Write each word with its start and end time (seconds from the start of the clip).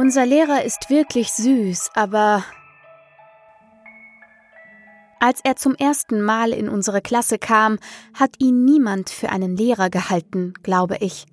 Unser 0.00 0.24
Lehrer 0.24 0.64
ist 0.64 0.88
wirklich 0.88 1.30
süß, 1.30 1.90
aber 1.92 2.42
als 5.18 5.40
er 5.44 5.56
zum 5.56 5.74
ersten 5.74 6.22
Mal 6.22 6.54
in 6.54 6.70
unsere 6.70 7.02
Klasse 7.02 7.36
kam, 7.36 7.78
hat 8.14 8.36
ihn 8.38 8.64
niemand 8.64 9.10
für 9.10 9.28
einen 9.28 9.58
Lehrer 9.58 9.90
gehalten, 9.90 10.54
glaube 10.62 10.96
ich. 11.00 11.26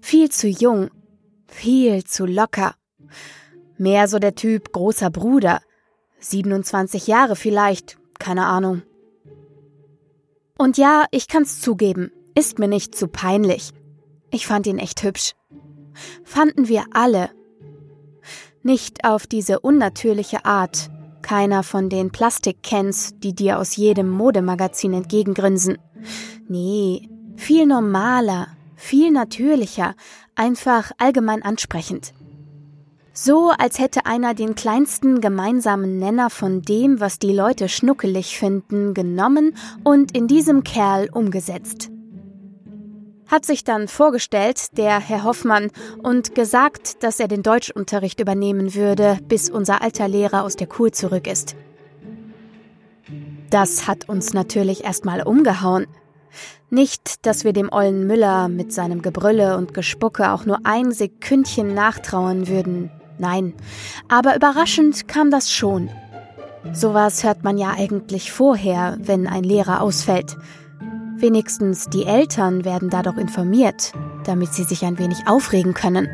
Viel 0.00 0.30
zu 0.30 0.46
jung, 0.46 0.90
viel 1.48 2.04
zu 2.04 2.26
locker. 2.26 2.76
Mehr 3.76 4.06
so 4.06 4.20
der 4.20 4.36
Typ 4.36 4.70
großer 4.70 5.10
Bruder. 5.10 5.60
27 6.20 7.08
Jahre 7.08 7.34
vielleicht, 7.34 7.98
keine 8.20 8.46
Ahnung. 8.46 8.82
Und 10.56 10.78
ja, 10.78 11.06
ich 11.10 11.26
kann's 11.26 11.60
zugeben, 11.60 12.12
ist 12.36 12.60
mir 12.60 12.68
nicht 12.68 12.94
zu 12.94 13.08
peinlich. 13.08 13.72
Ich 14.30 14.46
fand 14.46 14.68
ihn 14.68 14.78
echt 14.78 15.02
hübsch. 15.02 15.32
Fanden 16.22 16.68
wir 16.68 16.84
alle. 16.92 17.30
Nicht 18.62 19.04
auf 19.04 19.26
diese 19.26 19.60
unnatürliche 19.60 20.44
Art. 20.44 20.90
Keiner 21.22 21.62
von 21.62 21.88
den 21.88 22.10
Plastikcans, 22.10 23.14
die 23.18 23.34
dir 23.34 23.58
aus 23.58 23.76
jedem 23.76 24.10
Modemagazin 24.10 24.92
entgegengrinsen. 24.92 25.78
Nee, 26.48 27.08
viel 27.36 27.66
normaler, 27.66 28.48
viel 28.76 29.10
natürlicher, 29.10 29.94
einfach 30.34 30.92
allgemein 30.98 31.42
ansprechend. 31.42 32.12
So, 33.12 33.50
als 33.50 33.78
hätte 33.78 34.06
einer 34.06 34.34
den 34.34 34.54
kleinsten 34.54 35.20
gemeinsamen 35.20 35.98
Nenner 35.98 36.30
von 36.30 36.62
dem, 36.62 37.00
was 37.00 37.18
die 37.18 37.32
Leute 37.32 37.68
schnuckelig 37.68 38.38
finden, 38.38 38.94
genommen 38.94 39.54
und 39.84 40.16
in 40.16 40.26
diesem 40.26 40.64
Kerl 40.64 41.10
umgesetzt. 41.12 41.89
Hat 43.30 43.46
sich 43.46 43.62
dann 43.62 43.86
vorgestellt, 43.86 44.76
der 44.76 44.98
Herr 44.98 45.22
Hoffmann, 45.22 45.70
und 46.02 46.34
gesagt, 46.34 47.02
dass 47.04 47.20
er 47.20 47.28
den 47.28 47.42
Deutschunterricht 47.42 48.18
übernehmen 48.18 48.74
würde, 48.74 49.18
bis 49.28 49.48
unser 49.48 49.82
alter 49.82 50.08
Lehrer 50.08 50.42
aus 50.42 50.56
der 50.56 50.66
Kur 50.66 50.90
zurück 50.92 51.28
ist. 51.28 51.54
Das 53.50 53.86
hat 53.86 54.08
uns 54.08 54.32
natürlich 54.32 54.84
erstmal 54.84 55.22
umgehauen. 55.22 55.86
Nicht, 56.70 57.26
dass 57.26 57.44
wir 57.44 57.52
dem 57.52 57.72
ollen 57.72 58.06
Müller 58.06 58.48
mit 58.48 58.72
seinem 58.72 59.02
Gebrülle 59.02 59.56
und 59.56 59.74
Gespucke 59.74 60.30
auch 60.30 60.44
nur 60.44 60.58
ein 60.64 60.92
Sekündchen 60.92 61.74
nachtrauern 61.74 62.48
würden. 62.48 62.90
Nein. 63.18 63.54
Aber 64.08 64.36
überraschend 64.36 65.06
kam 65.08 65.30
das 65.30 65.52
schon. 65.52 65.90
Sowas 66.72 67.24
hört 67.24 67.42
man 67.42 67.58
ja 67.58 67.74
eigentlich 67.76 68.32
vorher, 68.32 68.96
wenn 69.00 69.26
ein 69.26 69.44
Lehrer 69.44 69.82
ausfällt. 69.82 70.36
Wenigstens 71.20 71.90
die 71.90 72.06
Eltern 72.06 72.64
werden 72.64 72.88
dadurch 72.88 73.18
informiert, 73.18 73.92
damit 74.24 74.54
sie 74.54 74.64
sich 74.64 74.86
ein 74.86 74.98
wenig 74.98 75.26
aufregen 75.26 75.74
können. 75.74 76.08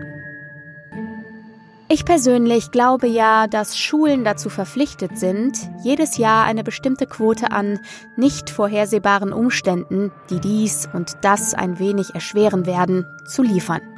Ich 1.89 2.05
persönlich 2.05 2.73
glaube 2.73 3.07
ja, 3.07 3.47
dass 3.47 3.79
Schulen 3.79 4.25
dazu 4.25 4.49
verpflichtet 4.49 5.17
sind, 5.17 5.57
jedes 5.85 6.17
Jahr 6.17 6.45
eine 6.45 6.65
bestimmte 6.65 7.07
Quote 7.07 7.53
an 7.53 7.79
nicht 8.17 8.51
vorhersehbaren 8.51 9.33
Umständen, 9.33 10.11
die 10.29 10.41
dies 10.41 10.89
und 10.93 11.13
das 11.23 11.55
ein 11.55 11.79
wenig 11.79 12.13
erschweren 12.17 12.67
werden, 12.67 13.07
zu 13.29 13.45
liefern. 13.45 13.96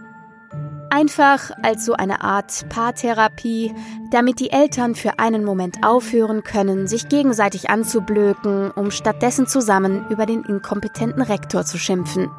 Einfach 0.91 1.51
als 1.63 1.85
so 1.85 1.93
eine 1.93 2.23
Art 2.23 2.67
Paartherapie, 2.71 3.75
damit 4.11 4.41
die 4.41 4.51
Eltern 4.51 4.95
für 4.95 5.19
einen 5.19 5.45
Moment 5.45 5.85
aufhören 5.85 6.43
können, 6.45 6.87
sich 6.87 7.09
gegenseitig 7.11 7.69
anzublöken, 7.69 8.71
um 8.71 8.91
stattdessen 8.91 9.47
zusammen 9.47 10.07
über 10.09 10.25
den 10.25 10.45
inkompetenten 10.45 11.23
Rektor 11.23 11.65
zu 11.65 11.77
schimpfen. 11.77 12.31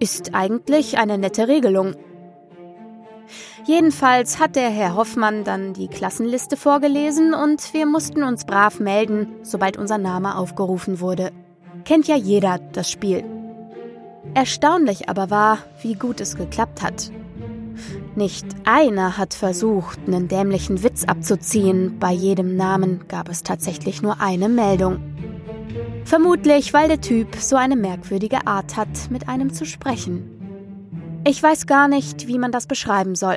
Ist 0.00 0.34
eigentlich 0.34 0.98
eine 0.98 1.18
nette 1.18 1.46
Regelung. 1.46 1.94
Jedenfalls 3.64 4.40
hat 4.40 4.56
der 4.56 4.70
Herr 4.70 4.96
Hoffmann 4.96 5.44
dann 5.44 5.72
die 5.72 5.88
Klassenliste 5.88 6.56
vorgelesen 6.56 7.32
und 7.32 7.72
wir 7.72 7.86
mussten 7.86 8.22
uns 8.22 8.44
brav 8.44 8.80
melden, 8.80 9.28
sobald 9.42 9.76
unser 9.76 9.98
Name 9.98 10.36
aufgerufen 10.36 11.00
wurde. 11.00 11.30
Kennt 11.84 12.08
ja 12.08 12.16
jeder 12.16 12.58
das 12.72 12.90
Spiel. 12.90 13.24
Erstaunlich 14.34 15.08
aber 15.08 15.30
war, 15.30 15.58
wie 15.82 15.94
gut 15.94 16.20
es 16.20 16.36
geklappt 16.36 16.82
hat. 16.82 17.10
Nicht 18.16 18.46
einer 18.64 19.18
hat 19.18 19.34
versucht, 19.34 19.98
einen 20.06 20.26
dämlichen 20.26 20.82
Witz 20.82 21.04
abzuziehen, 21.04 21.98
bei 21.98 22.12
jedem 22.12 22.56
Namen 22.56 23.06
gab 23.08 23.28
es 23.28 23.42
tatsächlich 23.42 24.00
nur 24.00 24.22
eine 24.22 24.48
Meldung. 24.48 25.00
Vermutlich, 26.06 26.72
weil 26.72 26.88
der 26.88 27.02
Typ 27.02 27.36
so 27.36 27.56
eine 27.56 27.76
merkwürdige 27.76 28.46
Art 28.46 28.78
hat, 28.78 29.10
mit 29.10 29.28
einem 29.28 29.52
zu 29.52 29.66
sprechen. 29.66 31.20
Ich 31.26 31.42
weiß 31.42 31.66
gar 31.66 31.88
nicht, 31.88 32.26
wie 32.26 32.38
man 32.38 32.52
das 32.52 32.66
beschreiben 32.66 33.16
soll. 33.16 33.36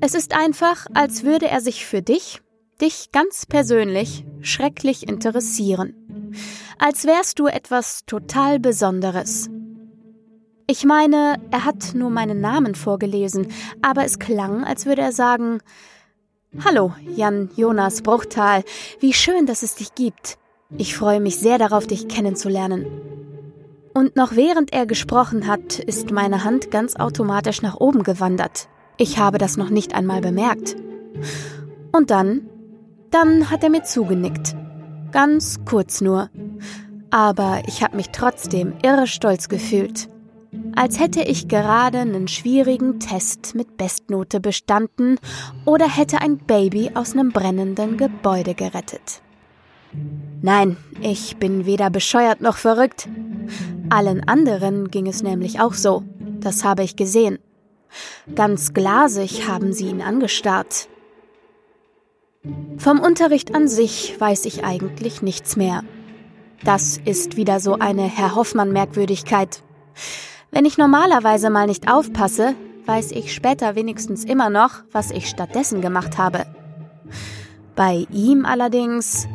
Es 0.00 0.14
ist 0.14 0.34
einfach, 0.34 0.86
als 0.94 1.22
würde 1.22 1.48
er 1.48 1.60
sich 1.60 1.84
für 1.84 2.00
dich, 2.00 2.40
dich 2.80 3.12
ganz 3.12 3.44
persönlich, 3.44 4.24
schrecklich 4.40 5.06
interessieren. 5.06 6.32
Als 6.78 7.04
wärst 7.04 7.38
du 7.38 7.48
etwas 7.48 8.06
total 8.06 8.60
Besonderes, 8.60 9.50
ich 10.68 10.84
meine, 10.84 11.36
er 11.50 11.64
hat 11.64 11.94
nur 11.94 12.10
meinen 12.10 12.40
Namen 12.40 12.74
vorgelesen, 12.74 13.48
aber 13.82 14.04
es 14.04 14.18
klang, 14.18 14.64
als 14.64 14.84
würde 14.84 15.02
er 15.02 15.12
sagen 15.12 15.60
Hallo, 16.64 16.92
Jan 17.14 17.50
Jonas 17.54 18.02
Bruchtal, 18.02 18.64
wie 18.98 19.12
schön, 19.12 19.46
dass 19.46 19.62
es 19.62 19.76
dich 19.76 19.94
gibt. 19.94 20.38
Ich 20.76 20.96
freue 20.96 21.20
mich 21.20 21.38
sehr 21.38 21.58
darauf, 21.58 21.86
dich 21.86 22.08
kennenzulernen. 22.08 22.86
Und 23.94 24.16
noch 24.16 24.34
während 24.34 24.72
er 24.72 24.86
gesprochen 24.86 25.46
hat, 25.46 25.78
ist 25.78 26.10
meine 26.10 26.44
Hand 26.44 26.70
ganz 26.70 26.96
automatisch 26.96 27.62
nach 27.62 27.76
oben 27.76 28.02
gewandert. 28.02 28.68
Ich 28.96 29.18
habe 29.18 29.38
das 29.38 29.56
noch 29.56 29.70
nicht 29.70 29.94
einmal 29.94 30.20
bemerkt. 30.20 30.76
Und 31.92 32.10
dann, 32.10 32.48
dann 33.10 33.50
hat 33.50 33.62
er 33.62 33.70
mir 33.70 33.84
zugenickt. 33.84 34.56
Ganz 35.12 35.60
kurz 35.64 36.00
nur. 36.00 36.30
Aber 37.10 37.62
ich 37.66 37.82
habe 37.82 37.96
mich 37.96 38.10
trotzdem 38.10 38.74
irre 38.82 39.06
stolz 39.06 39.48
gefühlt 39.48 40.08
als 40.76 41.00
hätte 41.00 41.22
ich 41.22 41.48
gerade 41.48 41.98
einen 41.98 42.28
schwierigen 42.28 43.00
Test 43.00 43.54
mit 43.54 43.76
Bestnote 43.76 44.40
bestanden 44.40 45.18
oder 45.64 45.88
hätte 45.88 46.20
ein 46.20 46.38
Baby 46.38 46.92
aus 46.94 47.14
einem 47.14 47.32
brennenden 47.32 47.96
Gebäude 47.96 48.54
gerettet. 48.54 49.22
Nein, 50.42 50.76
ich 51.00 51.38
bin 51.38 51.64
weder 51.66 51.90
bescheuert 51.90 52.40
noch 52.42 52.58
verrückt. 52.58 53.08
Allen 53.88 54.28
anderen 54.28 54.90
ging 54.90 55.06
es 55.06 55.22
nämlich 55.22 55.60
auch 55.60 55.74
so. 55.74 56.04
Das 56.40 56.62
habe 56.62 56.84
ich 56.84 56.94
gesehen. 56.96 57.38
Ganz 58.34 58.74
glasig 58.74 59.48
haben 59.48 59.72
sie 59.72 59.86
ihn 59.86 60.02
angestarrt. 60.02 60.88
Vom 62.76 63.00
Unterricht 63.00 63.54
an 63.54 63.66
sich 63.66 64.14
weiß 64.20 64.44
ich 64.44 64.64
eigentlich 64.64 65.22
nichts 65.22 65.56
mehr. 65.56 65.82
Das 66.64 67.00
ist 67.04 67.36
wieder 67.36 67.60
so 67.60 67.74
eine 67.78 68.04
Herr 68.04 68.34
Hoffmann 68.34 68.72
Merkwürdigkeit. 68.72 69.62
Wenn 70.50 70.64
ich 70.64 70.78
normalerweise 70.78 71.50
mal 71.50 71.66
nicht 71.66 71.90
aufpasse, 71.90 72.54
weiß 72.86 73.12
ich 73.12 73.34
später 73.34 73.74
wenigstens 73.74 74.24
immer 74.24 74.48
noch, 74.48 74.82
was 74.92 75.10
ich 75.10 75.28
stattdessen 75.28 75.80
gemacht 75.80 76.18
habe. 76.18 76.46
Bei 77.74 78.06
ihm 78.10 78.46
allerdings. 78.46 79.26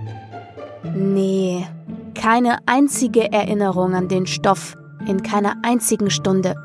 Nee, 0.96 1.68
keine 2.16 2.58
einzige 2.66 3.32
Erinnerung 3.32 3.94
an 3.94 4.08
den 4.08 4.26
Stoff 4.26 4.76
in 5.08 5.22
keiner 5.22 5.56
einzigen 5.64 6.10
Stunde. 6.10 6.56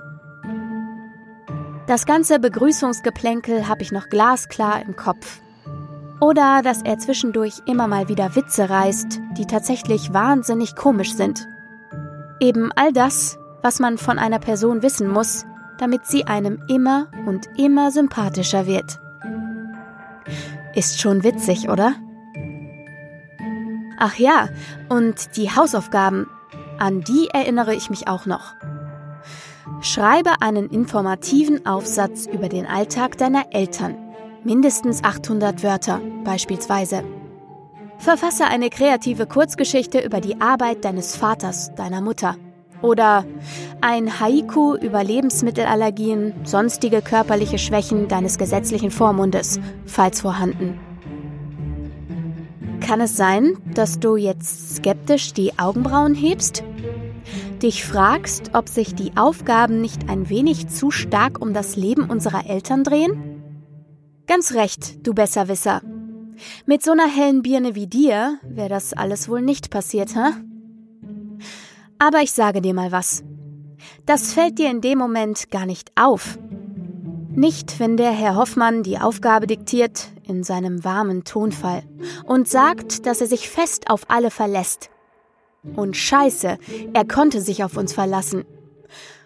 Das 1.86 2.06
ganze 2.06 2.38
Begrüßungsgeplänkel 2.40 3.68
habe 3.68 3.82
ich 3.82 3.92
noch 3.92 4.08
glasklar 4.08 4.82
im 4.82 4.96
Kopf. 4.96 5.40
Oder 6.20 6.62
dass 6.62 6.82
er 6.82 6.98
zwischendurch 6.98 7.60
immer 7.66 7.86
mal 7.88 8.09
wieder 8.09 8.34
Witze 8.34 8.71
reißt, 8.71 9.21
die 9.36 9.47
tatsächlich 9.47 10.12
wahnsinnig 10.12 10.74
komisch 10.74 11.15
sind. 11.15 11.47
Eben 12.41 12.71
all 12.74 12.92
das, 12.92 13.38
was 13.66 13.80
man 13.80 13.98
von 13.98 14.21
einer 14.21 14.39
Person 14.39 14.84
wissen 14.84 15.09
muss, 15.09 15.45
damit 15.78 16.07
sie 16.07 16.24
einem 16.24 16.63
immer 16.68 17.09
und 17.27 17.48
immer 17.59 17.91
sympathischer 17.91 18.65
wird. 18.65 19.01
Ist 20.77 21.01
schon 21.01 21.24
witzig, 21.24 21.68
oder? 21.68 21.95
Ach 23.98 24.15
ja, 24.18 24.51
und 24.89 25.36
die 25.36 25.51
Hausaufgaben, 25.51 26.28
an 26.78 27.01
die 27.01 27.27
erinnere 27.33 27.74
ich 27.74 27.91
mich 27.91 28.07
auch 28.07 28.24
noch. 28.24 28.54
Schreibe 29.80 30.42
einen 30.42 30.71
informativen 30.71 31.66
Aufsatz 31.66 32.27
über 32.27 32.48
den 32.48 32.66
Alltag 32.66 33.19
deiner 33.19 33.53
Eltern, 33.53 33.97
mindestens 34.45 35.03
800 35.03 35.65
Wörter 35.65 36.01
beispielsweise. 36.22 37.03
Verfasse 37.98 38.45
eine 38.45 38.71
kreative 38.71 39.27
Kurzgeschichte 39.27 39.98
über 39.98 40.21
die 40.21 40.41
Arbeit 40.41 40.84
deines 40.84 41.16
Vaters, 41.16 41.74
deiner 41.74 42.01
Mutter. 42.01 42.36
Oder 42.82 43.24
ein 43.80 44.20
Haiku 44.20 44.74
über 44.76 45.02
Lebensmittelallergien, 45.02 46.34
sonstige 46.44 47.02
körperliche 47.02 47.58
Schwächen 47.58 48.08
deines 48.08 48.38
gesetzlichen 48.38 48.90
Vormundes, 48.90 49.60
falls 49.86 50.20
vorhanden. 50.20 50.78
Kann 52.80 53.00
es 53.00 53.16
sein, 53.16 53.56
dass 53.74 53.98
du 53.98 54.16
jetzt 54.16 54.76
skeptisch 54.76 55.32
die 55.32 55.58
Augenbrauen 55.58 56.14
hebst? 56.14 56.62
Dich 57.62 57.84
fragst, 57.84 58.50
ob 58.52 58.68
sich 58.68 58.94
die 58.94 59.16
Aufgaben 59.16 59.80
nicht 59.80 60.08
ein 60.08 60.28
wenig 60.28 60.68
zu 60.68 60.90
stark 60.90 61.40
um 61.40 61.52
das 61.54 61.74
Leben 61.76 62.08
unserer 62.08 62.46
Eltern 62.48 62.84
drehen? 62.84 63.42
Ganz 64.26 64.54
recht, 64.54 65.06
du 65.06 65.14
Besserwisser. 65.14 65.80
Mit 66.66 66.82
so 66.82 66.92
einer 66.92 67.08
hellen 67.08 67.42
Birne 67.42 67.74
wie 67.74 67.86
dir 67.86 68.38
wäre 68.42 68.68
das 68.68 68.92
alles 68.92 69.28
wohl 69.28 69.42
nicht 69.42 69.70
passiert, 69.70 70.14
hä? 70.14 70.32
Aber 71.98 72.21
ich 72.22 72.33
sage 72.33 72.60
dir 72.60 72.75
mal 72.75 72.93
was. 72.93 73.25
Das 74.04 74.33
fällt 74.33 74.59
dir 74.59 74.71
in 74.71 74.81
dem 74.81 74.98
Moment 74.98 75.51
gar 75.51 75.66
nicht 75.66 75.93
auf. 75.95 76.39
Nicht, 77.34 77.81
wenn 77.81 77.97
der 77.97 78.13
Herr 78.13 78.37
Hoffmann 78.37 78.83
die 78.83 78.98
Aufgabe 78.98 79.47
diktiert 79.47 80.09
in 80.27 80.43
seinem 80.43 80.84
warmen 80.84 81.25
Tonfall 81.25 81.83
und 82.25 82.48
sagt, 82.48 83.07
dass 83.07 83.21
er 83.21 83.27
sich 83.27 83.51
fest 83.51 83.91
auf 83.91 84.03
alle 84.09 84.31
verlässt. 84.31 84.91
Und 85.75 85.97
scheiße, 85.97 86.59
er 86.93 87.04
konnte 87.07 87.41
sich 87.41 87.65
auf 87.65 87.77
uns 87.77 87.93
verlassen. 87.93 88.45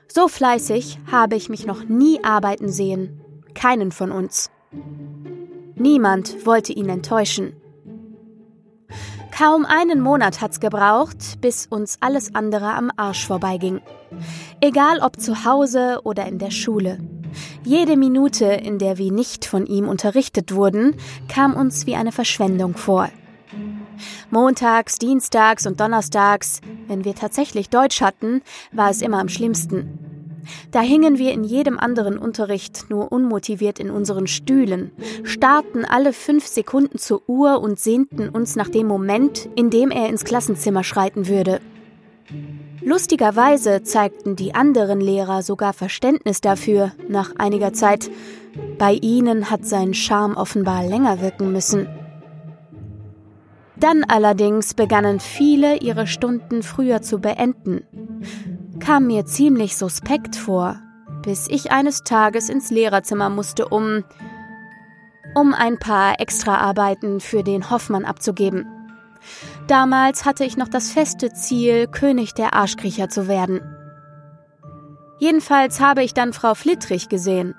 So 0.08 0.26
fleißig 0.26 0.98
habe 1.10 1.36
ich 1.36 1.48
mich 1.48 1.66
noch 1.66 1.84
nie 1.84 2.24
arbeiten 2.24 2.68
sehen. 2.68 3.20
Keinen 3.54 3.92
von 3.92 4.10
uns. 4.10 4.50
Niemand 5.76 6.46
wollte 6.46 6.72
ihn 6.72 6.88
enttäuschen. 6.88 7.59
Kaum 9.40 9.64
einen 9.64 10.02
Monat 10.02 10.42
hat's 10.42 10.60
gebraucht, 10.60 11.40
bis 11.40 11.66
uns 11.66 11.96
alles 12.00 12.34
andere 12.34 12.74
am 12.74 12.90
Arsch 12.94 13.26
vorbeiging. 13.26 13.80
Egal 14.60 15.00
ob 15.00 15.18
zu 15.18 15.46
Hause 15.46 16.00
oder 16.04 16.26
in 16.26 16.38
der 16.38 16.50
Schule. 16.50 16.98
Jede 17.64 17.96
Minute, 17.96 18.44
in 18.44 18.78
der 18.78 18.98
wir 18.98 19.10
nicht 19.10 19.46
von 19.46 19.64
ihm 19.64 19.88
unterrichtet 19.88 20.54
wurden, 20.54 20.94
kam 21.26 21.54
uns 21.54 21.86
wie 21.86 21.94
eine 21.94 22.12
Verschwendung 22.12 22.76
vor. 22.76 23.08
Montags, 24.28 24.98
Dienstags 24.98 25.66
und 25.66 25.80
Donnerstags, 25.80 26.60
wenn 26.86 27.06
wir 27.06 27.14
tatsächlich 27.14 27.70
Deutsch 27.70 28.02
hatten, 28.02 28.42
war 28.72 28.90
es 28.90 29.00
immer 29.00 29.20
am 29.20 29.30
schlimmsten. 29.30 30.09
Da 30.70 30.80
hingen 30.80 31.18
wir 31.18 31.32
in 31.32 31.44
jedem 31.44 31.78
anderen 31.78 32.18
Unterricht 32.18 32.86
nur 32.88 33.12
unmotiviert 33.12 33.78
in 33.78 33.90
unseren 33.90 34.26
Stühlen, 34.26 34.92
starrten 35.22 35.84
alle 35.84 36.12
fünf 36.12 36.46
Sekunden 36.46 36.98
zur 36.98 37.28
Uhr 37.28 37.60
und 37.60 37.78
sehnten 37.78 38.28
uns 38.28 38.56
nach 38.56 38.68
dem 38.68 38.86
Moment, 38.86 39.48
in 39.56 39.70
dem 39.70 39.90
er 39.90 40.08
ins 40.08 40.24
Klassenzimmer 40.24 40.84
schreiten 40.84 41.28
würde. 41.28 41.60
Lustigerweise 42.82 43.82
zeigten 43.82 44.36
die 44.36 44.54
anderen 44.54 45.00
Lehrer 45.00 45.42
sogar 45.42 45.72
Verständnis 45.72 46.40
dafür 46.40 46.92
nach 47.08 47.34
einiger 47.36 47.72
Zeit. 47.72 48.10
Bei 48.78 48.92
ihnen 48.92 49.50
hat 49.50 49.66
sein 49.66 49.92
Charme 49.92 50.36
offenbar 50.36 50.86
länger 50.86 51.20
wirken 51.20 51.52
müssen. 51.52 51.88
Dann 53.76 54.04
allerdings 54.04 54.74
begannen 54.74 55.20
viele 55.20 55.78
ihre 55.78 56.06
Stunden 56.06 56.62
früher 56.62 57.02
zu 57.02 57.18
beenden 57.18 57.84
kam 58.80 59.06
mir 59.06 59.24
ziemlich 59.26 59.76
suspekt 59.76 60.34
vor, 60.34 60.76
bis 61.22 61.46
ich 61.48 61.70
eines 61.70 62.02
Tages 62.02 62.48
ins 62.48 62.70
Lehrerzimmer 62.70 63.30
musste, 63.30 63.68
um 63.68 64.04
um 65.34 65.54
ein 65.54 65.78
paar 65.78 66.18
Extraarbeiten 66.18 67.20
für 67.20 67.44
den 67.44 67.70
Hoffmann 67.70 68.04
abzugeben. 68.04 68.66
Damals 69.68 70.24
hatte 70.24 70.44
ich 70.44 70.56
noch 70.56 70.68
das 70.68 70.90
feste 70.90 71.32
Ziel, 71.32 71.86
König 71.86 72.34
der 72.34 72.54
Arschkriecher 72.54 73.08
zu 73.08 73.28
werden. 73.28 73.60
Jedenfalls 75.18 75.80
habe 75.80 76.02
ich 76.02 76.14
dann 76.14 76.32
Frau 76.32 76.54
Flittrich 76.54 77.08
gesehen. 77.08 77.54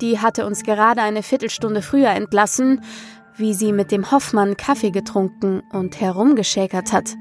Die 0.00 0.20
hatte 0.20 0.46
uns 0.46 0.62
gerade 0.62 1.00
eine 1.00 1.22
Viertelstunde 1.22 1.82
früher 1.82 2.10
entlassen, 2.10 2.82
wie 3.36 3.54
sie 3.54 3.72
mit 3.72 3.90
dem 3.90 4.10
Hoffmann 4.10 4.56
Kaffee 4.56 4.90
getrunken 4.90 5.62
und 5.72 6.00
herumgeschäkert 6.00 6.92
hat. 6.92 7.14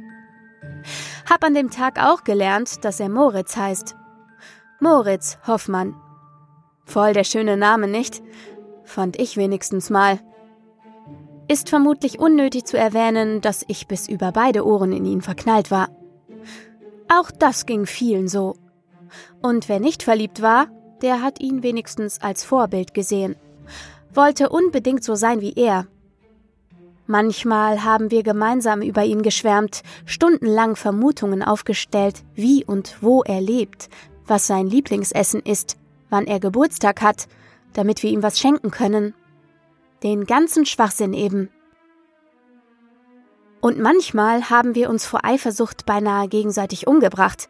Hab 1.30 1.44
an 1.44 1.54
dem 1.54 1.70
Tag 1.70 2.00
auch 2.00 2.24
gelernt, 2.24 2.84
dass 2.84 3.00
er 3.00 3.10
Moritz 3.10 3.56
heißt. 3.56 3.96
Moritz 4.80 5.38
Hoffmann. 5.48 5.96
Voll 6.86 7.14
der 7.14 7.24
schöne 7.24 7.58
Name, 7.58 7.88
nicht? 7.88 8.22
Fand 8.84 9.20
ich 9.20 9.38
wenigstens 9.38 9.90
mal. 9.90 10.20
Ist 11.48 11.70
vermutlich 11.70 12.20
unnötig 12.20 12.66
zu 12.66 12.78
erwähnen, 12.78 13.42
dass 13.42 13.64
ich 13.68 13.88
bis 13.88 14.08
über 14.08 14.32
beide 14.32 14.66
Ohren 14.66 14.92
in 14.92 15.06
ihn 15.06 15.22
verknallt 15.22 15.72
war. 15.72 15.90
Auch 17.14 17.30
das 17.30 17.66
ging 17.66 17.86
vielen 17.86 18.28
so. 18.28 18.56
Und 19.42 19.68
wer 19.68 19.80
nicht 19.80 20.04
verliebt 20.04 20.42
war, 20.42 20.68
der 21.02 21.22
hat 21.22 21.42
ihn 21.42 21.64
wenigstens 21.64 22.22
als 22.22 22.44
Vorbild 22.44 22.94
gesehen. 22.94 23.36
Wollte 24.14 24.50
unbedingt 24.50 25.04
so 25.04 25.16
sein 25.16 25.42
wie 25.42 25.54
er, 25.54 25.88
Manchmal 27.08 27.84
haben 27.84 28.12
wir 28.12 28.24
gemeinsam 28.24 28.82
über 28.82 29.04
ihn 29.04 29.22
geschwärmt, 29.22 29.82
stundenlang 30.06 30.76
Vermutungen 30.76 31.44
aufgestellt, 31.44 32.24
wie 32.36 32.64
und 32.64 32.98
wo 33.02 33.24
er 33.24 33.42
lebt, 33.42 33.90
was 34.28 34.48
sein 34.48 34.68
Lieblingsessen 34.68 35.42
ist, 35.42 35.78
wann 36.10 36.26
er 36.26 36.40
Geburtstag 36.40 37.02
hat, 37.02 37.28
damit 37.74 38.04
wir 38.04 38.12
ihm 38.12 38.24
was 38.24 38.40
schenken 38.40 38.72
können. 38.72 39.14
Den 40.04 40.26
ganzen 40.26 40.66
Schwachsinn 40.66 41.14
eben. 41.14 41.50
Und 43.62 43.80
manchmal 43.80 44.50
haben 44.50 44.74
wir 44.74 44.90
uns 44.90 45.06
vor 45.06 45.24
Eifersucht 45.24 45.86
beinahe 45.86 46.28
gegenseitig 46.28 46.88
umgebracht. 46.88 47.50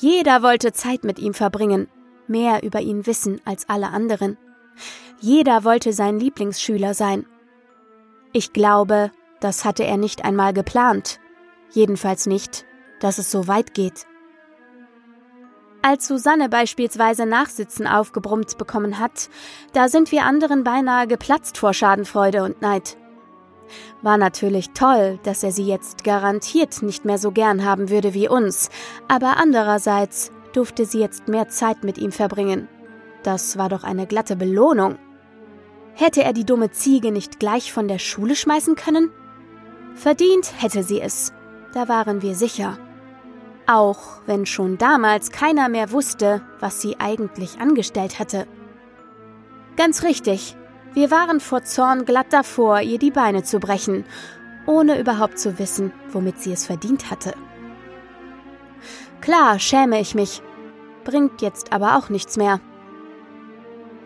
Jeder 0.00 0.42
wollte 0.42 0.72
Zeit 0.72 1.04
mit 1.04 1.18
ihm 1.18 1.34
verbringen, 1.34 1.88
mehr 2.26 2.62
über 2.64 2.80
ihn 2.80 3.06
wissen 3.06 3.40
als 3.44 3.68
alle 3.68 3.88
anderen. 3.88 4.36
Jeder 5.20 5.62
wollte 5.62 5.92
sein 5.92 6.18
Lieblingsschüler 6.18 6.94
sein 6.94 7.26
ich 8.32 8.52
glaube, 8.52 9.10
das 9.40 9.64
hatte 9.64 9.84
er 9.84 9.96
nicht 9.96 10.24
einmal 10.24 10.52
geplant. 10.52 11.20
Jedenfalls 11.70 12.26
nicht, 12.26 12.64
dass 13.00 13.18
es 13.18 13.30
so 13.30 13.48
weit 13.48 13.74
geht. 13.74 14.06
Als 15.82 16.06
Susanne 16.06 16.48
beispielsweise 16.48 17.26
Nachsitzen 17.26 17.88
aufgebrummt 17.88 18.56
bekommen 18.56 19.00
hat, 19.00 19.28
da 19.72 19.88
sind 19.88 20.12
wir 20.12 20.24
anderen 20.24 20.62
beinahe 20.62 21.08
geplatzt 21.08 21.58
vor 21.58 21.74
Schadenfreude 21.74 22.44
und 22.44 22.62
Neid. 22.62 22.96
War 24.00 24.16
natürlich 24.16 24.70
toll, 24.70 25.18
dass 25.24 25.42
er 25.42 25.50
sie 25.50 25.66
jetzt 25.66 26.04
garantiert 26.04 26.82
nicht 26.82 27.04
mehr 27.04 27.18
so 27.18 27.32
gern 27.32 27.64
haben 27.64 27.90
würde 27.90 28.14
wie 28.14 28.28
uns, 28.28 28.70
aber 29.08 29.38
andererseits 29.38 30.30
durfte 30.52 30.84
sie 30.84 31.00
jetzt 31.00 31.26
mehr 31.26 31.48
Zeit 31.48 31.82
mit 31.82 31.98
ihm 31.98 32.12
verbringen. 32.12 32.68
Das 33.22 33.56
war 33.56 33.68
doch 33.68 33.82
eine 33.82 34.06
glatte 34.06 34.36
Belohnung. 34.36 34.98
Hätte 35.94 36.22
er 36.22 36.32
die 36.32 36.44
dumme 36.44 36.70
Ziege 36.70 37.12
nicht 37.12 37.38
gleich 37.38 37.72
von 37.72 37.88
der 37.88 37.98
Schule 37.98 38.34
schmeißen 38.34 38.76
können? 38.76 39.10
Verdient 39.94 40.52
hätte 40.58 40.82
sie 40.82 41.00
es, 41.00 41.32
da 41.74 41.88
waren 41.88 42.22
wir 42.22 42.34
sicher. 42.34 42.78
Auch 43.66 44.20
wenn 44.26 44.46
schon 44.46 44.78
damals 44.78 45.30
keiner 45.30 45.68
mehr 45.68 45.92
wusste, 45.92 46.42
was 46.60 46.80
sie 46.80 46.98
eigentlich 46.98 47.60
angestellt 47.60 48.18
hatte. 48.18 48.46
Ganz 49.76 50.02
richtig, 50.02 50.56
wir 50.94 51.10
waren 51.10 51.40
vor 51.40 51.62
Zorn 51.62 52.04
glatt 52.04 52.32
davor, 52.32 52.80
ihr 52.80 52.98
die 52.98 53.10
Beine 53.10 53.42
zu 53.42 53.60
brechen, 53.60 54.04
ohne 54.66 54.98
überhaupt 54.98 55.38
zu 55.38 55.58
wissen, 55.58 55.92
womit 56.10 56.40
sie 56.40 56.52
es 56.52 56.66
verdient 56.66 57.10
hatte. 57.10 57.34
Klar, 59.20 59.58
schäme 59.58 60.00
ich 60.00 60.14
mich, 60.14 60.42
bringt 61.04 61.40
jetzt 61.42 61.72
aber 61.72 61.96
auch 61.96 62.08
nichts 62.08 62.36
mehr. 62.36 62.60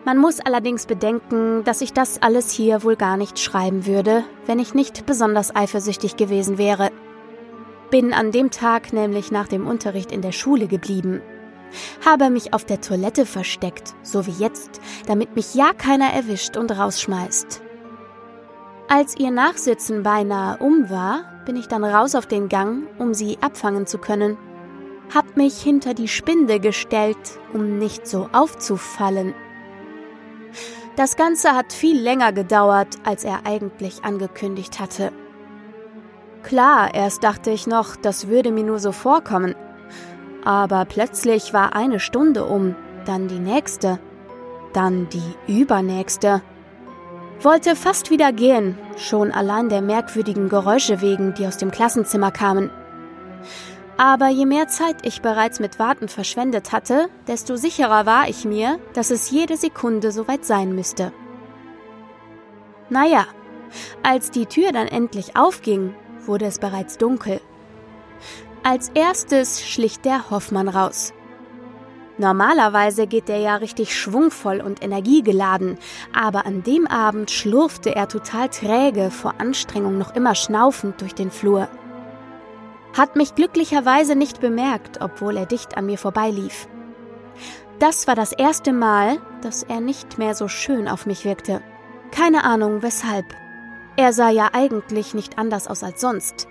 Man 0.07 0.19
muss 0.19 0.39
allerdings 0.39 0.85
bedenken, 0.85 1.65
dass 1.65 1.81
ich 1.81 1.91
das 1.91 2.21
alles 2.21 2.49
hier 2.49 2.81
wohl 2.83 2.95
gar 2.95 3.17
nicht 3.17 3.39
schreiben 3.39 3.85
würde, 3.85 4.23
wenn 4.45 4.57
ich 4.57 4.73
nicht 4.73 5.05
besonders 5.05 5.53
eifersüchtig 5.53 6.15
gewesen 6.15 6.57
wäre. 6.57 6.91
Bin 7.91 8.13
an 8.13 8.31
dem 8.31 8.49
Tag 8.49 8.93
nämlich 8.93 9.31
nach 9.31 9.49
dem 9.49 9.67
Unterricht 9.67 10.13
in 10.13 10.21
der 10.21 10.31
Schule 10.31 10.67
geblieben. 10.67 11.21
Habe 12.05 12.29
mich 12.29 12.53
auf 12.53 12.63
der 12.63 12.79
Toilette 12.79 13.25
versteckt, 13.25 13.95
so 14.01 14.25
wie 14.25 14.41
jetzt, 14.41 14.79
damit 15.07 15.35
mich 15.35 15.55
ja 15.55 15.73
keiner 15.73 16.13
erwischt 16.13 16.55
und 16.55 16.71
rausschmeißt. 16.71 17.61
Als 18.87 19.17
ihr 19.17 19.31
Nachsitzen 19.31 20.03
beinahe 20.03 20.57
um 20.59 20.89
war, 20.89 21.43
bin 21.45 21.57
ich 21.57 21.67
dann 21.67 21.83
raus 21.83 22.15
auf 22.15 22.27
den 22.27 22.47
Gang, 22.47 22.87
um 22.97 23.13
sie 23.13 23.39
abfangen 23.41 23.85
zu 23.85 23.97
können. 23.97 24.37
Hab 25.13 25.35
mich 25.35 25.61
hinter 25.61 25.93
die 25.93 26.07
Spinde 26.07 26.61
gestellt, 26.61 27.17
um 27.51 27.77
nicht 27.77 28.07
so 28.07 28.29
aufzufallen 28.31 29.33
das 30.97 31.15
Ganze 31.15 31.51
hat 31.51 31.71
viel 31.71 32.01
länger 32.01 32.33
gedauert, 32.33 32.97
als 33.05 33.23
er 33.23 33.45
eigentlich 33.45 34.03
angekündigt 34.03 34.79
hatte. 34.79 35.11
Klar, 36.41 36.93
erst 36.95 37.23
dachte 37.23 37.51
ich 37.51 37.67
noch, 37.67 37.95
das 37.95 38.27
würde 38.27 38.51
mir 38.51 38.63
nur 38.63 38.79
so 38.79 38.91
vorkommen. 38.91 39.53
Aber 40.43 40.85
plötzlich 40.85 41.53
war 41.53 41.75
eine 41.75 41.99
Stunde 41.99 42.45
um, 42.45 42.75
dann 43.05 43.27
die 43.27 43.39
nächste, 43.39 43.99
dann 44.73 45.07
die 45.09 45.61
übernächste. 45.61 46.41
Wollte 47.41 47.75
fast 47.75 48.09
wieder 48.09 48.33
gehen, 48.33 48.75
schon 48.97 49.31
allein 49.31 49.69
der 49.69 49.83
merkwürdigen 49.83 50.49
Geräusche 50.49 51.01
wegen, 51.01 51.35
die 51.35 51.45
aus 51.45 51.57
dem 51.57 51.69
Klassenzimmer 51.69 52.31
kamen. 52.31 52.71
Aber 53.97 54.27
je 54.27 54.45
mehr 54.45 54.67
Zeit 54.67 54.97
ich 55.05 55.21
bereits 55.21 55.59
mit 55.59 55.79
Warten 55.79 56.07
verschwendet 56.07 56.71
hatte, 56.71 57.09
desto 57.27 57.55
sicherer 57.55 58.05
war 58.05 58.29
ich 58.29 58.45
mir, 58.45 58.79
dass 58.93 59.09
es 59.09 59.31
jede 59.31 59.57
Sekunde 59.57 60.11
soweit 60.11 60.45
sein 60.45 60.75
müsste. 60.75 61.11
Naja, 62.89 63.25
als 64.03 64.29
die 64.29 64.45
Tür 64.45 64.71
dann 64.71 64.87
endlich 64.87 65.35
aufging, 65.35 65.95
wurde 66.25 66.45
es 66.45 66.59
bereits 66.59 66.97
dunkel. 66.97 67.41
Als 68.63 68.89
erstes 68.93 69.67
schlich 69.67 69.99
der 69.99 70.29
Hoffmann 70.29 70.67
raus. 70.67 71.13
Normalerweise 72.19 73.05
geht 73.07 73.27
der 73.27 73.39
ja 73.39 73.55
richtig 73.55 73.95
schwungvoll 73.95 74.61
und 74.61 74.83
energiegeladen, 74.83 75.77
aber 76.13 76.45
an 76.45 76.63
dem 76.63 76.87
Abend 76.87 77.29
schlurfte 77.29 77.95
er 77.95 78.07
total 78.07 78.49
träge, 78.49 79.11
vor 79.11 79.35
Anstrengung 79.39 79.97
noch 79.97 80.15
immer 80.15 80.33
schnaufend 80.33 81.01
durch 81.01 81.13
den 81.13 81.29
Flur. 81.29 81.67
Hat 82.97 83.15
mich 83.15 83.35
glücklicherweise 83.35 84.15
nicht 84.15 84.41
bemerkt, 84.41 85.01
obwohl 85.01 85.37
er 85.37 85.45
dicht 85.45 85.77
an 85.77 85.85
mir 85.85 85.99
vorbeilief. 85.99 86.67
Das 87.77 88.07
war 88.07 88.15
das 88.15 88.31
erste 88.31 88.73
Mal, 88.73 89.19
dass 89.41 89.61
er 89.61 89.81
nicht 89.81 90.17
mehr 90.17 90.33
so 90.33 90.47
schön 90.47 90.87
auf 90.87 91.05
mich 91.05 91.23
wirkte. 91.23 91.61
Keine 92.09 92.43
Ahnung 92.43 92.81
weshalb. 92.81 93.25
Er 93.97 94.13
sah 94.13 94.29
ja 94.29 94.49
eigentlich 94.53 95.13
nicht 95.13 95.37
anders 95.37 95.67
aus 95.67 95.83
als 95.83 96.01
sonst. 96.01 96.47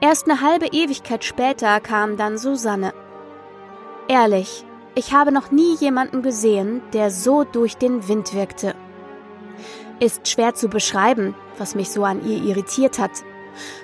Erst 0.00 0.30
eine 0.30 0.40
halbe 0.40 0.66
Ewigkeit 0.66 1.24
später 1.24 1.80
kam 1.80 2.16
dann 2.16 2.38
Susanne. 2.38 2.94
Ehrlich, 4.06 4.64
ich 4.94 5.12
habe 5.12 5.32
noch 5.32 5.50
nie 5.50 5.74
jemanden 5.74 6.22
gesehen, 6.22 6.82
der 6.92 7.10
so 7.10 7.42
durch 7.42 7.78
den 7.78 8.06
Wind 8.06 8.32
wirkte. 8.32 8.76
Ist 9.98 10.28
schwer 10.28 10.54
zu 10.54 10.68
beschreiben, 10.68 11.34
was 11.58 11.74
mich 11.74 11.90
so 11.90 12.04
an 12.04 12.24
ihr 12.24 12.42
irritiert 12.44 13.00
hat. 13.00 13.24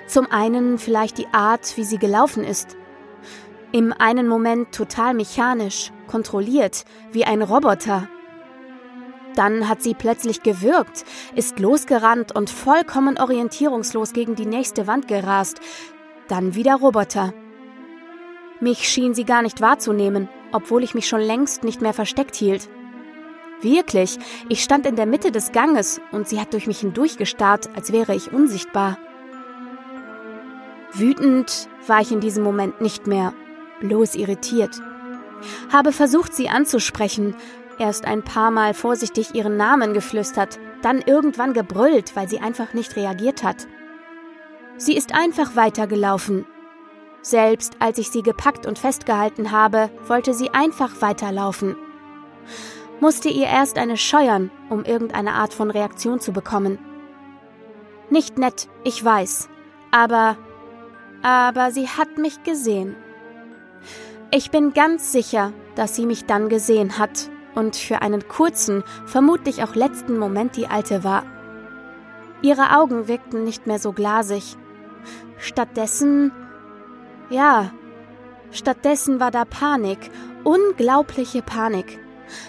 Zum 0.07 0.29
einen 0.31 0.77
vielleicht 0.77 1.17
die 1.17 1.27
Art, 1.31 1.77
wie 1.77 1.83
sie 1.83 1.97
gelaufen 1.97 2.43
ist. 2.43 2.77
Im 3.71 3.93
einen 3.93 4.27
Moment 4.27 4.73
total 4.73 5.13
mechanisch, 5.13 5.91
kontrolliert, 6.07 6.85
wie 7.11 7.25
ein 7.25 7.41
Roboter. 7.41 8.09
Dann 9.35 9.69
hat 9.69 9.81
sie 9.81 9.93
plötzlich 9.93 10.43
gewirkt, 10.43 11.05
ist 11.35 11.59
losgerannt 11.59 12.35
und 12.35 12.49
vollkommen 12.49 13.19
orientierungslos 13.19 14.13
gegen 14.13 14.35
die 14.35 14.47
nächste 14.47 14.87
Wand 14.87 15.07
gerast. 15.07 15.59
Dann 16.27 16.55
wieder 16.55 16.75
Roboter. 16.75 17.33
Mich 18.59 18.89
schien 18.89 19.13
sie 19.13 19.23
gar 19.23 19.41
nicht 19.41 19.61
wahrzunehmen, 19.61 20.27
obwohl 20.51 20.83
ich 20.83 20.95
mich 20.95 21.07
schon 21.07 21.21
längst 21.21 21.63
nicht 21.63 21.81
mehr 21.81 21.93
versteckt 21.93 22.35
hielt. 22.35 22.69
Wirklich, 23.61 24.17
ich 24.47 24.63
stand 24.63 24.85
in 24.85 24.95
der 24.95 25.05
Mitte 25.05 25.31
des 25.31 25.51
Ganges 25.51 26.01
und 26.11 26.27
sie 26.27 26.39
hat 26.39 26.53
durch 26.53 26.65
mich 26.65 26.79
hindurchgestarrt, 26.79 27.69
als 27.75 27.91
wäre 27.91 28.15
ich 28.15 28.31
unsichtbar. 28.31 28.97
Wütend 30.93 31.69
war 31.87 32.01
ich 32.01 32.11
in 32.11 32.19
diesem 32.19 32.43
Moment 32.43 32.81
nicht 32.81 33.07
mehr, 33.07 33.33
bloß 33.79 34.15
irritiert. 34.15 34.81
Habe 35.71 35.91
versucht, 35.91 36.33
sie 36.33 36.49
anzusprechen, 36.49 37.35
erst 37.77 38.05
ein 38.05 38.23
paar 38.23 38.51
Mal 38.51 38.73
vorsichtig 38.73 39.35
ihren 39.35 39.57
Namen 39.57 39.93
geflüstert, 39.93 40.59
dann 40.81 41.01
irgendwann 41.01 41.53
gebrüllt, 41.53 42.15
weil 42.15 42.27
sie 42.27 42.39
einfach 42.39 42.73
nicht 42.73 42.95
reagiert 42.95 43.43
hat. 43.43 43.67
Sie 44.77 44.95
ist 44.95 45.13
einfach 45.13 45.55
weitergelaufen, 45.55 46.45
selbst 47.21 47.75
als 47.79 47.97
ich 47.97 48.09
sie 48.09 48.23
gepackt 48.23 48.65
und 48.65 48.79
festgehalten 48.79 49.51
habe, 49.51 49.89
wollte 50.07 50.33
sie 50.33 50.51
einfach 50.51 51.01
weiterlaufen. 51.01 51.75
Musste 53.01 53.29
ihr 53.29 53.47
erst 53.47 53.77
eine 53.77 53.97
scheuern, 53.97 54.51
um 54.69 54.83
irgendeine 54.83 55.33
Art 55.33 55.53
von 55.53 55.69
Reaktion 55.71 56.19
zu 56.19 56.31
bekommen. 56.31 56.79
Nicht 58.09 58.37
nett, 58.37 58.67
ich 58.83 59.03
weiß, 59.03 59.49
aber 59.91 60.37
aber 61.21 61.71
sie 61.71 61.87
hat 61.87 62.17
mich 62.17 62.43
gesehen. 62.43 62.95
Ich 64.31 64.51
bin 64.51 64.73
ganz 64.73 65.11
sicher, 65.11 65.53
dass 65.75 65.95
sie 65.95 66.05
mich 66.05 66.25
dann 66.25 66.49
gesehen 66.49 66.97
hat 66.97 67.29
und 67.55 67.75
für 67.75 68.01
einen 68.01 68.27
kurzen, 68.27 68.83
vermutlich 69.05 69.63
auch 69.63 69.75
letzten 69.75 70.17
Moment 70.17 70.55
die 70.55 70.67
Alte 70.67 71.03
war. 71.03 71.23
Ihre 72.41 72.77
Augen 72.77 73.07
wirkten 73.07 73.43
nicht 73.43 73.67
mehr 73.67 73.79
so 73.79 73.91
glasig. 73.91 74.55
Stattdessen 75.37 76.31
ja, 77.29 77.71
stattdessen 78.51 79.19
war 79.19 79.29
da 79.29 79.45
Panik, 79.45 80.09
unglaubliche 80.43 81.43
Panik. 81.43 81.99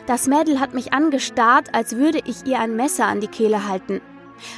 Das 0.07 0.27
Mädel 0.27 0.59
hat 0.59 0.75
mich 0.75 0.93
angestarrt, 0.93 1.75
als 1.75 1.97
würde 1.97 2.21
ich 2.25 2.47
ihr 2.47 2.59
ein 2.59 2.77
Messer 2.77 3.07
an 3.07 3.21
die 3.21 3.29
Kehle 3.29 3.69
halten. 3.69 4.01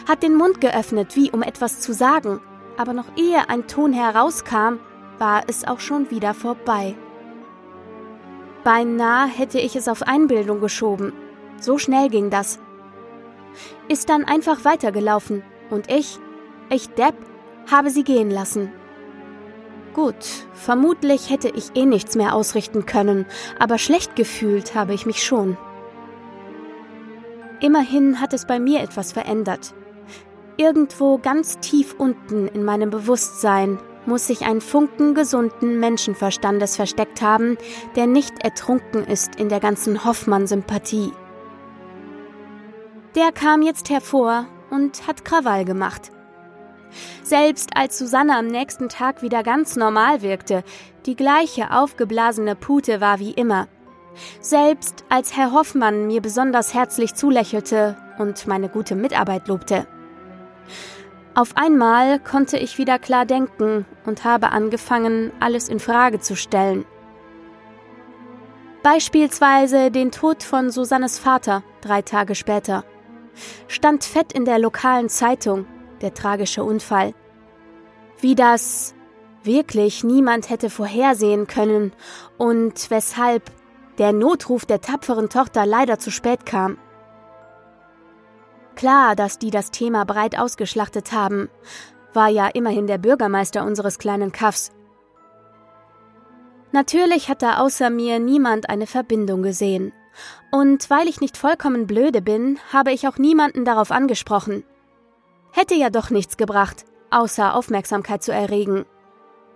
Hat 0.09 0.23
den 0.23 0.37
Mund 0.37 0.61
geöffnet, 0.61 1.17
wie 1.17 1.31
um 1.33 1.43
etwas 1.43 1.81
zu 1.81 1.93
sagen, 1.93 2.41
aber 2.77 2.93
noch 2.93 3.17
ehe 3.17 3.49
ein 3.49 3.67
Ton 3.67 3.93
herauskam, 3.93 4.79
war 5.19 5.43
es 5.47 5.67
auch 5.67 5.81
schon 5.81 6.11
wieder 6.11 6.35
vorbei. 6.35 6.95
Beinahe 8.65 9.27
hätte 9.27 9.59
ich 9.59 9.77
es 9.77 9.89
auf 9.89 10.03
Einbildung 10.03 10.61
geschoben. 10.61 11.13
So 11.61 11.79
schnell 11.79 12.09
ging 12.09 12.31
das. 12.31 12.61
Ist 13.89 14.09
dann 14.09 14.25
einfach 14.25 14.65
weitergelaufen 14.65 15.43
und 15.71 15.91
ich, 15.91 16.19
ich 16.71 16.89
Depp, 16.91 17.15
habe 17.71 17.91
sie 17.91 18.05
gehen 18.05 18.31
lassen. 18.31 18.73
Gut, 19.95 20.47
vermutlich 20.55 21.29
hätte 21.29 21.49
ich 21.49 21.77
eh 21.77 21.85
nichts 21.85 22.17
mehr 22.17 22.35
ausrichten 22.35 22.87
können, 22.87 23.27
aber 23.59 23.79
schlecht 23.79 24.17
gefühlt 24.17 24.75
habe 24.75 24.95
ich 24.95 25.07
mich 25.07 25.23
schon. 25.23 25.59
Immerhin 27.61 28.21
hat 28.21 28.33
es 28.33 28.47
bei 28.47 28.59
mir 28.59 28.81
etwas 28.81 29.13
verändert. 29.13 29.75
Irgendwo 30.57 31.19
ganz 31.19 31.59
tief 31.61 31.95
unten 31.99 32.49
in 32.49 32.65
meinem 32.65 32.91
Bewusstsein 32.91 33.79
muss 34.07 34.27
sich 34.27 34.43
ein 34.43 34.61
Funken 34.61 35.15
gesunden 35.15 35.81
Menschenverstandes 35.81 36.77
versteckt 36.77 37.23
haben, 37.23 37.57
der 37.97 38.07
nicht 38.07 38.43
ertrunken 38.45 39.05
ist 39.05 39.37
in 39.37 39.49
der 39.49 39.61
ganzen 39.61 40.05
Hoffmann-Sympathie. 40.05 41.13
Der 43.15 43.31
kam 43.33 43.63
jetzt 43.63 43.91
hervor 43.91 44.47
und 44.71 45.07
hat 45.07 45.25
Krawall 45.25 45.65
gemacht. 45.65 46.11
Selbst 47.23 47.77
als 47.77 47.99
Susanne 47.99 48.37
am 48.37 48.47
nächsten 48.47 48.89
Tag 48.89 49.23
wieder 49.23 49.43
ganz 49.43 49.77
normal 49.77 50.23
wirkte, 50.23 50.65
die 51.07 51.17
gleiche 51.17 51.71
aufgeblasene 51.71 52.57
Pute 52.57 53.01
war 53.01 53.19
wie 53.19 53.33
immer. 53.33 53.69
Selbst 54.41 55.05
als 55.09 55.37
Herr 55.37 55.53
Hoffmann 55.53 56.07
mir 56.07 56.21
besonders 56.21 56.75
herzlich 56.75 57.15
zulächelte 57.15 57.97
und 58.19 58.47
meine 58.47 58.69
gute 58.69 58.95
Mitarbeit 58.95 59.49
lobte. 59.49 59.87
Auf 61.35 61.57
einmal 61.57 62.19
konnte 62.19 62.59
ich 62.59 62.77
wieder 62.77 62.99
klar 62.99 63.25
denken 63.25 63.87
und 64.05 64.25
habe 64.25 64.51
angefangen, 64.51 65.33
alles 65.41 65.69
in 65.69 65.81
Frage 65.81 66.21
zu 66.21 66.37
stellen. 66.37 66.85
Beispielsweise 68.83 69.91
den 69.91 70.11
Tod 70.11 70.43
von 70.43 70.71
Susannes 70.71 71.19
Vater 71.19 71.63
drei 71.81 72.03
Tage 72.03 72.35
später. 72.35 72.85
Stand 73.69 74.05
fett 74.05 74.33
in 74.33 74.45
der 74.45 74.59
lokalen 74.59 75.09
Zeitung 75.09 75.67
der 76.01 76.13
tragische 76.13 76.65
Unfall. 76.65 77.15
Wie 78.21 78.35
das 78.35 78.95
wirklich 79.45 80.05
niemand 80.05 80.51
hätte 80.51 80.69
vorhersehen 80.69 81.47
können 81.47 81.93
und 82.39 82.91
weshalb 82.91 83.51
der 83.99 84.13
Notruf 84.13 84.67
der 84.67 84.81
tapferen 84.81 85.29
Tochter 85.29 85.65
leider 85.65 85.99
zu 85.99 86.11
spät 86.11 86.45
kam. 86.45 86.79
Klar, 88.75 89.17
dass 89.17 89.39
die 89.39 89.51
das 89.51 89.71
Thema 89.71 90.05
breit 90.05 90.39
ausgeschlachtet 90.39 91.13
haben, 91.13 91.49
war 92.15 92.29
ja 92.29 92.49
immerhin 92.49 92.87
der 92.87 92.99
Bürgermeister 92.99 93.65
unseres 93.65 93.99
kleinen 93.99 94.33
Kaffs. 94.33 94.73
Natürlich 96.73 97.29
hat 97.29 97.43
da 97.43 97.59
außer 97.59 97.91
mir 97.91 98.19
niemand 98.19 98.69
eine 98.71 98.87
Verbindung 98.87 99.43
gesehen. 99.43 99.93
Und 100.51 100.89
weil 100.91 101.09
ich 101.09 101.21
nicht 101.21 101.37
vollkommen 101.37 101.87
blöde 101.87 102.23
bin, 102.23 102.59
habe 102.73 102.93
ich 102.93 103.07
auch 103.09 103.19
niemanden 103.19 103.65
darauf 103.65 103.91
angesprochen. 103.91 104.65
Hätte 105.53 105.75
ja 105.75 105.91
doch 105.91 106.11
nichts 106.11 106.37
gebracht, 106.37 106.85
außer 107.11 107.55
Aufmerksamkeit 107.55 108.23
zu 108.23 108.33
erregen. 108.33 108.87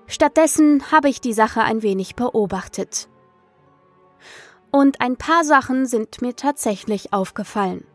Stattdessen 0.07 0.93
habe 0.93 1.09
ich 1.09 1.21
die 1.21 1.33
Sache 1.33 1.63
ein 1.63 1.83
wenig 1.83 2.17
beobachtet. 2.17 3.09
Und 4.71 5.01
ein 5.01 5.17
paar 5.17 5.43
Sachen 5.43 5.87
sind 5.87 6.21
mir 6.21 6.37
tatsächlich 6.37 7.13
aufgefallen. 7.13 7.87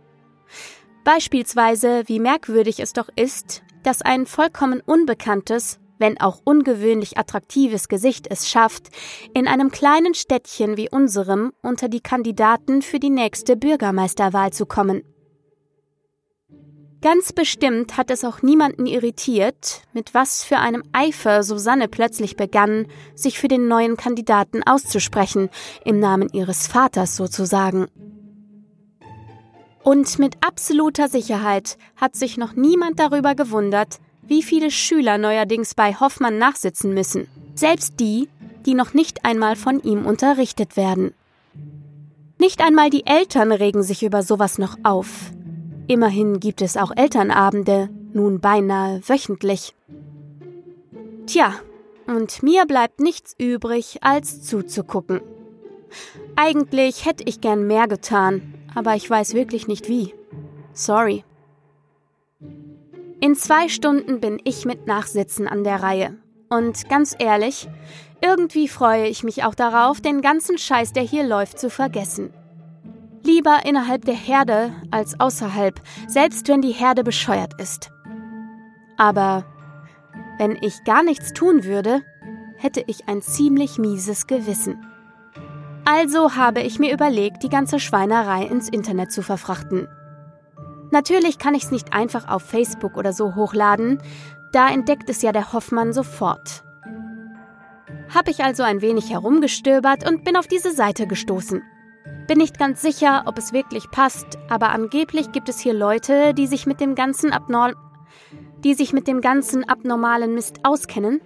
Beispielsweise, 1.04 2.04
wie 2.06 2.20
merkwürdig 2.20 2.80
es 2.80 2.94
doch 2.94 3.10
ist, 3.16 3.64
dass 3.84 4.02
ein 4.02 4.26
vollkommen 4.26 4.82
unbekanntes, 4.82 5.80
wenn 5.98 6.20
auch 6.20 6.42
ungewöhnlich 6.44 7.18
attraktives 7.18 7.88
Gesicht 7.88 8.28
es 8.30 8.50
schafft, 8.50 8.90
in 9.34 9.48
einem 9.48 9.72
kleinen 9.72 10.14
Städtchen 10.14 10.78
wie 10.78 10.90
unserem 10.90 11.54
unter 11.62 11.90
die 11.90 12.02
Kandidaten 12.02 12.82
für 12.82 13.00
die 13.00 13.10
nächste 13.10 13.56
Bürgermeisterwahl 13.56 14.54
zu 14.54 14.66
kommen. 14.66 15.04
Ganz 17.02 17.34
bestimmt 17.34 17.98
hat 17.98 18.12
es 18.12 18.24
auch 18.24 18.44
niemanden 18.44 18.86
irritiert, 18.86 19.82
mit 19.92 20.14
was 20.14 20.44
für 20.44 20.58
einem 20.58 20.84
Eifer 20.92 21.42
Susanne 21.42 21.88
plötzlich 21.88 22.36
begann, 22.36 22.86
sich 23.16 23.40
für 23.40 23.48
den 23.48 23.68
neuen 23.68 23.98
Kandidaten 23.98 24.62
auszusprechen, 24.62 25.50
im 25.84 26.00
Namen 26.00 26.30
ihres 26.32 26.68
Vaters 26.68 27.16
sozusagen. 27.16 27.88
Und 29.84 30.20
mit 30.20 30.38
absoluter 30.42 31.10
Sicherheit 31.10 31.78
hat 31.96 32.16
sich 32.16 32.38
noch 32.38 32.54
niemand 32.54 33.00
darüber 33.00 33.36
gewundert, 33.36 34.00
wie 34.22 34.44
viele 34.44 34.72
Schüler 34.72 35.18
neuerdings 35.18 35.74
bei 35.74 35.94
Hoffmann 35.94 36.38
nachsitzen 36.38 36.94
müssen, 36.94 37.28
selbst 37.56 38.00
die, 38.00 38.30
die 38.66 38.76
noch 38.76 38.94
nicht 38.94 39.26
einmal 39.26 39.56
von 39.56 39.82
ihm 39.82 40.06
unterrichtet 40.06 40.78
werden. 40.78 41.14
Nicht 42.38 42.62
einmal 42.62 42.90
die 42.90 43.06
Eltern 43.06 43.52
regen 43.52 43.84
sich 43.84 44.04
über 44.04 44.24
sowas 44.24 44.58
noch 44.58 44.78
auf, 44.84 45.32
Immerhin 45.92 46.40
gibt 46.40 46.62
es 46.62 46.78
auch 46.78 46.94
Elternabende, 46.96 47.90
nun 48.14 48.40
beinahe 48.40 49.02
wöchentlich. 49.06 49.76
Tja, 51.26 51.54
Und 52.08 52.44
mir 52.44 52.66
bleibt 52.66 53.02
nichts 53.02 53.36
übrig, 53.38 53.98
als 54.00 54.42
zuzugucken. 54.42 55.20
Eigentlich 56.38 57.06
hätte 57.06 57.26
ich 57.28 57.42
gern 57.42 57.68
mehr 57.68 57.90
getan, 57.90 58.54
aber 58.76 58.96
ich 58.96 59.10
weiß 59.10 59.34
wirklich 59.34 59.68
nicht 59.68 59.88
wie. 59.88 60.14
Sorry. 60.74 61.24
In 63.20 63.36
zwei 63.36 63.70
Stunden 63.70 64.20
bin 64.20 64.42
ich 64.44 64.66
mit 64.66 64.88
Nachsitzen 64.88 65.48
an 65.48 65.64
der 65.64 65.84
Reihe. 65.84 66.18
Und 66.50 66.90
ganz 66.90 67.16
ehrlich, 67.18 67.70
irgendwie 68.22 68.68
freue 68.68 69.08
ich 69.08 69.24
mich 69.24 69.44
auch 69.44 69.56
darauf, 69.56 70.02
den 70.02 70.22
ganzen 70.22 70.58
Scheiß, 70.58 70.94
der 70.94 71.04
hier 71.04 71.24
läuft, 71.24 71.60
zu 71.60 71.70
vergessen. 71.70 72.34
Lieber 73.24 73.60
innerhalb 73.66 74.06
der 74.06 74.16
Herde 74.16 74.74
als 74.90 75.20
außerhalb, 75.20 75.80
selbst 76.08 76.48
wenn 76.48 76.62
die 76.62 76.72
Herde 76.72 77.04
bescheuert 77.04 77.60
ist. 77.62 77.92
Aber 78.98 79.46
wenn 80.38 80.58
ich 80.62 80.84
gar 80.84 81.04
nichts 81.04 81.34
tun 81.34 81.64
würde, 81.64 82.02
hätte 82.58 82.84
ich 82.88 83.08
ein 83.08 83.22
ziemlich 83.22 83.78
mieses 83.78 84.28
Gewissen. 84.28 84.86
Also 85.86 86.36
habe 86.36 86.62
ich 86.62 86.80
mir 86.80 86.94
überlegt, 86.94 87.44
die 87.44 87.50
ganze 87.50 87.80
Schweinerei 87.80 88.46
ins 88.46 88.70
Internet 88.70 89.12
zu 89.12 89.22
verfrachten. 89.22 89.88
Natürlich 90.92 91.38
kann 91.38 91.56
ich 91.56 91.64
es 91.64 91.72
nicht 91.72 91.94
einfach 91.94 92.28
auf 92.28 92.44
Facebook 92.44 92.98
oder 92.98 93.14
so 93.14 93.36
hochladen, 93.36 94.02
da 94.52 94.70
entdeckt 94.70 95.10
es 95.10 95.22
ja 95.22 95.32
der 95.32 95.54
Hoffmann 95.54 95.94
sofort. 95.94 96.64
Hab 98.14 98.28
ich 98.28 98.44
also 98.44 98.64
ein 98.64 98.82
wenig 98.82 99.10
herumgestöbert 99.10 100.08
und 100.08 100.26
bin 100.26 100.36
auf 100.36 100.48
diese 100.48 100.72
Seite 100.72 101.08
gestoßen. 101.08 101.62
Bin 102.28 102.38
nicht 102.38 102.60
ganz 102.60 102.82
sicher, 102.82 103.24
ob 103.26 103.38
es 103.38 103.54
wirklich 103.54 103.90
passt, 103.90 104.38
aber 104.50 104.70
angeblich 104.70 105.32
gibt 105.32 105.48
es 105.48 105.60
hier 105.60 105.74
Leute, 105.74 106.34
die 106.34 106.48
sich 106.48 106.66
mit 106.66 106.82
dem 106.82 106.96
ganzen 106.96 107.32
Abnorm 107.32 107.74
die 108.64 108.74
sich 108.74 108.94
mit 108.94 109.08
dem 109.08 109.22
ganzen 109.22 109.68
abnormalen 109.68 110.34
Mist 110.34 110.60
auskennen. 110.64 111.22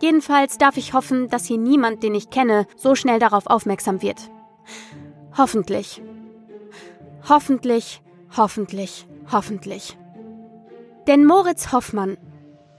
Jedenfalls 0.00 0.58
darf 0.58 0.76
ich 0.76 0.92
hoffen, 0.92 1.28
dass 1.28 1.46
hier 1.46 1.58
niemand, 1.58 2.02
den 2.02 2.14
ich 2.14 2.30
kenne, 2.30 2.66
so 2.76 2.94
schnell 2.94 3.18
darauf 3.18 3.46
aufmerksam 3.46 4.02
wird. 4.02 4.30
Hoffentlich. 5.36 6.02
Hoffentlich, 7.28 8.02
hoffentlich, 8.36 9.06
hoffentlich. 9.32 9.96
Denn 11.06 11.24
Moritz 11.24 11.72
Hoffmann 11.72 12.18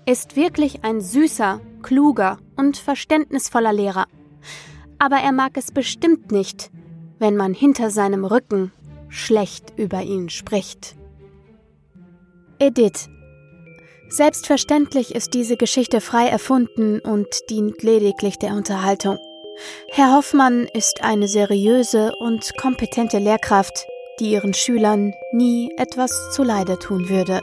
ist 0.06 0.36
wirklich 0.36 0.84
ein 0.84 1.02
süßer, 1.02 1.60
kluger 1.82 2.38
und 2.56 2.78
verständnisvoller 2.78 3.74
Lehrer. 3.74 4.06
Aber 5.00 5.18
er 5.18 5.32
mag 5.32 5.58
es 5.58 5.72
bestimmt 5.72 6.32
nicht, 6.32 6.72
wenn 7.20 7.36
man 7.36 7.54
hinter 7.54 7.90
seinem 7.90 8.26
Rücken 8.26 8.72
schlecht 9.10 9.74
über 9.78 10.02
ihn 10.02 10.30
spricht. 10.30 10.96
Edith. 12.60 13.10
Selbstverständlich 14.10 15.14
ist 15.14 15.34
diese 15.34 15.58
Geschichte 15.58 16.02
frei 16.02 16.28
erfunden 16.28 17.00
und 17.00 17.28
dient 17.50 17.84
lediglich 17.84 18.38
der 18.38 18.54
Unterhaltung. 18.54 19.20
Herr 19.90 20.14
Hoffmann 20.16 20.68
ist 20.74 21.04
eine 21.04 21.28
seriöse 21.28 22.12
und 22.20 22.56
kompetente 22.58 23.18
Lehrkraft, 23.18 23.86
die 24.20 24.32
ihren 24.32 24.54
Schülern 24.54 25.14
nie 25.32 25.72
etwas 25.78 26.12
zuleide 26.34 26.80
tun 26.80 27.10
würde. 27.10 27.42